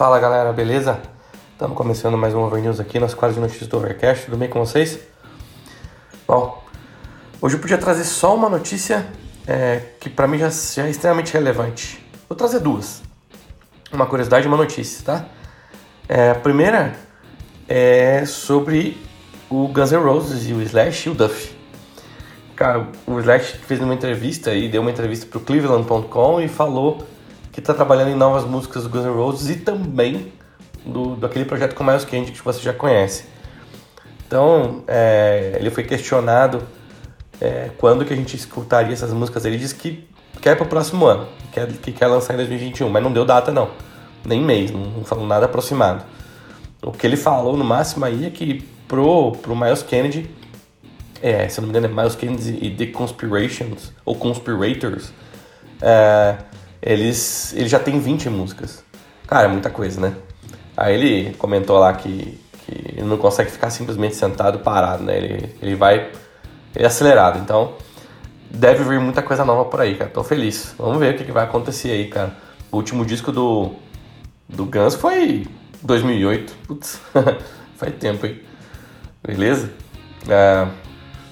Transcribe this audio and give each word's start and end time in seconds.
Fala 0.00 0.18
galera, 0.18 0.50
beleza? 0.50 0.98
Estamos 1.52 1.76
começando 1.76 2.16
mais 2.16 2.32
um 2.32 2.38
Overnews 2.38 2.80
aqui 2.80 2.98
nas 2.98 3.12
quadras 3.12 3.34
de 3.34 3.40
notícias 3.42 3.68
do 3.68 3.76
Overcast, 3.76 4.24
tudo 4.24 4.38
bem 4.38 4.48
com 4.48 4.58
vocês? 4.58 4.98
Bom, 6.26 6.64
hoje 7.38 7.56
eu 7.56 7.60
podia 7.60 7.76
trazer 7.76 8.04
só 8.04 8.34
uma 8.34 8.48
notícia 8.48 9.06
é, 9.46 9.82
que 10.00 10.08
para 10.08 10.26
mim 10.26 10.38
já, 10.38 10.48
já, 10.48 10.86
é 10.86 10.90
extremamente 10.90 11.34
relevante. 11.34 12.02
Vou 12.26 12.34
trazer 12.34 12.60
duas: 12.60 13.02
uma 13.92 14.06
curiosidade 14.06 14.46
e 14.46 14.48
uma 14.48 14.56
notícia, 14.56 15.04
tá? 15.04 15.26
É, 16.08 16.30
a 16.30 16.34
primeira 16.34 16.94
é 17.68 18.24
sobre 18.24 18.96
o 19.50 19.68
Guns 19.68 19.92
N' 19.92 20.02
Roses 20.02 20.48
e 20.48 20.54
o 20.54 20.62
Slash 20.62 21.10
e 21.10 21.12
o 21.12 21.14
Duff. 21.14 21.54
Cara, 22.56 22.88
o 23.06 23.20
Slash 23.20 23.58
fez 23.58 23.78
uma 23.82 23.92
entrevista 23.92 24.54
e 24.54 24.66
deu 24.66 24.80
uma 24.80 24.90
entrevista 24.90 25.26
para 25.26 25.36
o 25.36 25.42
Cleveland.com 25.42 26.40
e 26.40 26.48
falou 26.48 27.06
que 27.52 27.60
está 27.60 27.74
trabalhando 27.74 28.10
em 28.10 28.16
novas 28.16 28.44
músicas 28.44 28.84
do 28.84 28.88
Guns 28.88 29.04
N' 29.04 29.12
Roses 29.12 29.48
e 29.48 29.56
também 29.56 30.32
do, 30.84 31.16
daquele 31.16 31.44
projeto 31.44 31.74
com 31.74 31.84
Miles 31.84 32.04
Kennedy 32.04 32.32
que 32.32 32.42
você 32.42 32.60
já 32.60 32.72
conhece. 32.72 33.24
Então, 34.26 34.84
é, 34.86 35.56
ele 35.58 35.70
foi 35.70 35.82
questionado 35.82 36.62
é, 37.40 37.70
quando 37.78 38.04
que 38.04 38.12
a 38.12 38.16
gente 38.16 38.36
escutaria 38.36 38.92
essas 38.92 39.12
músicas. 39.12 39.44
Ele 39.44 39.58
disse 39.58 39.74
que 39.74 40.08
quer 40.40 40.56
para 40.56 40.64
o 40.64 40.68
próximo 40.68 41.06
ano, 41.06 41.26
que 41.38 41.48
quer, 41.48 41.66
que 41.72 41.92
quer 41.92 42.06
lançar 42.06 42.34
em 42.34 42.36
2021, 42.36 42.88
mas 42.88 43.02
não 43.02 43.12
deu 43.12 43.24
data 43.24 43.50
não, 43.50 43.70
nem 44.24 44.40
mês, 44.40 44.70
não, 44.70 44.80
não 44.80 45.04
falou 45.04 45.26
nada 45.26 45.46
aproximado. 45.46 46.04
O 46.82 46.92
que 46.92 47.06
ele 47.06 47.16
falou 47.16 47.56
no 47.56 47.64
máximo 47.64 48.04
aí 48.04 48.26
é 48.26 48.30
que 48.30 48.62
pro, 48.86 49.32
pro 49.32 49.56
Miles 49.56 49.82
Kennedy, 49.82 50.30
é, 51.22 51.48
se 51.48 51.58
eu 51.58 51.62
não 51.62 51.72
me 51.72 51.78
engano 51.78 51.92
é 51.92 52.02
Miles 52.02 52.14
Kennedy 52.14 52.58
e 52.62 52.70
The 52.70 52.86
Conspirations, 52.86 53.92
ou 54.04 54.14
Conspirators, 54.14 55.12
é, 55.82 56.36
eles, 56.82 57.52
ele 57.54 57.68
já 57.68 57.78
tem 57.78 57.98
20 57.98 58.28
músicas. 58.30 58.84
Cara, 59.26 59.44
é 59.46 59.48
muita 59.48 59.70
coisa, 59.70 60.00
né? 60.00 60.14
Aí 60.76 60.94
ele 60.94 61.34
comentou 61.34 61.78
lá 61.78 61.92
que, 61.92 62.40
que 62.64 62.72
ele 62.96 63.06
não 63.06 63.16
consegue 63.16 63.50
ficar 63.50 63.70
simplesmente 63.70 64.16
sentado 64.16 64.60
parado, 64.60 65.02
né? 65.02 65.16
Ele, 65.16 65.54
ele 65.60 65.74
vai 65.76 66.10
ele 66.74 66.84
é 66.84 66.86
acelerado. 66.86 67.38
Então, 67.38 67.74
deve 68.50 68.84
vir 68.84 69.00
muita 69.00 69.22
coisa 69.22 69.44
nova 69.44 69.64
por 69.64 69.80
aí, 69.80 69.96
cara. 69.96 70.10
Tô 70.10 70.22
feliz. 70.22 70.74
Vamos 70.78 70.98
ver 70.98 71.14
o 71.14 71.18
que, 71.18 71.24
que 71.24 71.32
vai 71.32 71.44
acontecer 71.44 71.90
aí, 71.90 72.08
cara. 72.08 72.36
O 72.70 72.76
último 72.76 73.04
disco 73.04 73.32
do, 73.32 73.72
do 74.48 74.64
Guns 74.64 74.94
foi 74.94 75.46
2008. 75.82 76.52
Putz, 76.66 77.00
faz 77.76 77.94
tempo, 77.98 78.26
hein? 78.26 78.40
Beleza? 79.26 79.70
É... 80.28 80.66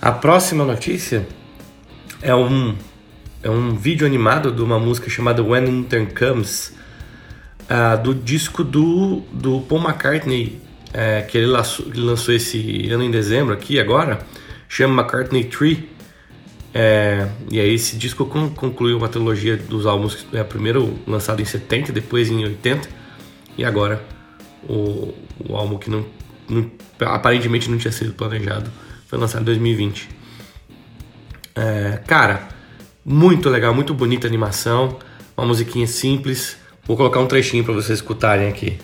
A 0.00 0.12
próxima 0.12 0.64
notícia 0.64 1.26
é 2.22 2.34
um 2.34 2.76
é 3.46 3.50
um 3.50 3.76
vídeo 3.76 4.04
animado 4.04 4.50
de 4.50 4.60
uma 4.60 4.76
música 4.76 5.08
chamada 5.08 5.40
When 5.40 5.66
Winter 5.66 6.12
Comes, 6.12 6.74
uh, 7.70 8.02
do 8.02 8.12
disco 8.12 8.64
do, 8.64 9.22
do 9.32 9.60
Paul 9.60 9.82
McCartney, 9.82 10.60
uh, 10.88 11.26
que 11.28 11.38
ele 11.38 11.46
lançou, 11.46 11.86
ele 11.86 12.00
lançou, 12.00 12.34
esse 12.34 12.88
ano 12.90 13.04
em 13.04 13.10
dezembro 13.10 13.54
aqui 13.54 13.78
agora, 13.78 14.18
chama 14.68 15.00
McCartney 15.00 15.44
3. 15.44 15.78
É, 16.78 17.28
e 17.50 17.58
aí 17.58 17.72
esse 17.72 17.96
disco 17.96 18.26
concluiu 18.26 18.98
uma 18.98 19.08
trilogia 19.08 19.56
dos 19.56 19.86
álbuns, 19.86 20.26
é, 20.32 20.44
primeiro 20.44 20.98
lançado 21.06 21.40
em 21.40 21.44
70, 21.44 21.90
depois 21.90 22.28
em 22.28 22.44
80, 22.44 22.86
e 23.56 23.64
agora 23.64 24.04
o, 24.68 25.14
o 25.48 25.56
álbum 25.56 25.78
que 25.78 25.88
não, 25.88 26.04
não, 26.46 26.70
aparentemente 27.00 27.70
não 27.70 27.78
tinha 27.78 27.92
sido 27.92 28.12
planejado 28.12 28.70
foi 29.06 29.18
lançado 29.18 29.40
em 29.40 29.44
2020. 29.46 30.08
É, 31.54 32.02
cara, 32.06 32.55
muito 33.06 33.48
legal, 33.48 33.72
muito 33.72 33.94
bonita 33.94 34.26
a 34.26 34.28
animação, 34.28 34.98
uma 35.36 35.46
musiquinha 35.46 35.86
simples. 35.86 36.56
Vou 36.84 36.96
colocar 36.96 37.20
um 37.20 37.26
trechinho 37.26 37.62
para 37.62 37.72
vocês 37.72 38.00
escutarem 38.00 38.48
aqui. 38.48 38.78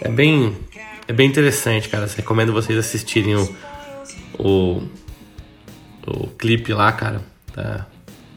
É 0.00 0.08
bem 0.08 0.56
é 1.06 1.12
bem 1.12 1.28
interessante, 1.28 1.88
cara. 1.88 2.08
Recomendo 2.16 2.52
vocês 2.52 2.78
assistirem 2.78 3.36
o, 3.36 3.56
o, 4.38 4.88
o 6.06 6.26
clipe 6.38 6.72
lá, 6.72 6.92
cara. 6.92 7.22
Tá 7.52 7.86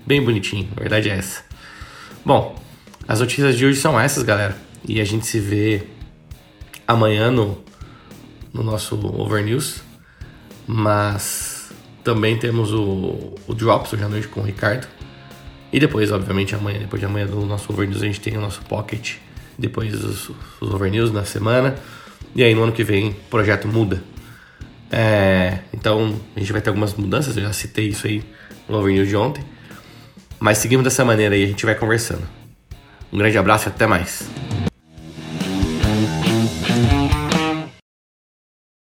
bem 0.06 0.24
bonitinho, 0.24 0.70
a 0.76 0.80
verdade 0.80 1.10
é 1.10 1.18
essa. 1.18 1.44
Bom, 2.26 2.58
as 3.08 3.20
notícias 3.20 3.58
de 3.58 3.66
hoje 3.66 3.80
são 3.80 4.00
essas, 4.00 4.24
galera. 4.24 4.56
E 4.88 5.02
a 5.02 5.06
gente 5.06 5.26
se 5.26 5.40
vê 5.40 5.84
amanhã 6.88 7.32
no, 7.32 7.64
no 8.54 8.64
nosso 8.64 8.96
Over 8.96 9.44
News. 9.44 9.82
Mas 10.66 11.72
também 12.04 12.38
temos 12.38 12.74
o, 12.74 13.36
o 13.48 13.54
Drops 13.54 13.94
hoje 13.94 14.04
à 14.04 14.10
noite 14.10 14.28
com 14.28 14.42
o 14.42 14.44
Ricardo. 14.44 14.88
E 15.72 15.80
depois, 15.80 16.12
obviamente, 16.12 16.56
amanhã, 16.56 16.80
depois 16.80 17.00
de 17.00 17.06
amanhã 17.06 17.26
do 17.26 17.46
nosso 17.46 17.72
Over 17.72 17.88
News, 17.88 18.02
a 18.02 18.06
gente 18.06 18.20
tem 18.20 18.38
o 18.38 18.42
nosso 18.42 18.62
Pocket. 18.64 19.16
Depois 19.58 19.94
os, 20.04 20.30
os 20.62 20.74
Over 20.74 20.92
News 20.92 21.12
na 21.12 21.24
semana. 21.24 21.76
E 22.38 22.44
aí 22.44 22.54
no 22.54 22.62
ano 22.62 22.72
que 22.72 22.84
vem 22.84 23.10
o 23.10 23.14
projeto 23.32 23.68
muda. 23.68 24.04
É, 24.92 25.58
então 25.74 26.14
a 26.36 26.40
gente 26.40 26.52
vai 26.52 26.62
ter 26.62 26.70
algumas 26.70 26.94
mudanças, 26.94 27.36
eu 27.36 27.42
já 27.42 27.52
citei 27.52 27.88
isso 27.88 28.06
aí 28.06 28.24
no 28.70 28.78
overview 28.78 29.08
de 29.08 29.16
ontem. 29.16 29.44
Mas 30.40 30.60
seguimos 30.60 30.84
dessa 30.84 31.04
maneira 31.04 31.34
aí, 31.34 31.44
a 31.44 31.48
gente 31.48 31.66
vai 31.66 31.74
conversando. 31.74 32.22
Um 33.12 33.18
grande 33.18 33.40
abraço 33.40 33.68
e 33.68 33.70
até 33.70 33.88
mais. 33.88 34.30